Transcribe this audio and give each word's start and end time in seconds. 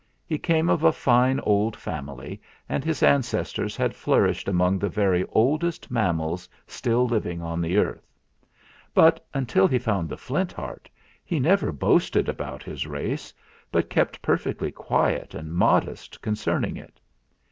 He 0.25 0.39
came 0.39 0.67
of 0.67 0.83
a 0.83 0.91
fine 0.91 1.39
old 1.41 1.75
family, 1.75 2.41
and 2.67 2.83
his 2.83 3.03
ancestors 3.03 3.77
had 3.77 3.93
flourished 3.95 4.47
among 4.47 4.79
the 4.79 4.89
very 4.89 5.23
oldest 5.31 5.91
mammals 5.91 6.49
still 6.65 7.05
living 7.05 7.39
on 7.39 7.61
the 7.61 7.77
earth. 7.77 8.11
But, 8.95 9.23
until 9.31 9.67
he 9.67 9.77
found 9.77 10.09
the 10.09 10.17
Flint 10.17 10.53
Heart, 10.53 10.89
he 11.23 11.39
never 11.39 11.71
boasted 11.71 12.27
about 12.27 12.63
his 12.63 12.87
race, 12.87 13.31
but 13.71 13.91
kept 13.91 14.23
perfectly 14.23 14.71
quiet 14.71 15.35
and 15.35 15.53
modest 15.53 16.19
concerning 16.23 16.77
it. 16.77 16.99